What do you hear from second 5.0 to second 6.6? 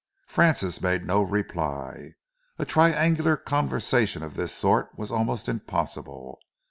almost impossible.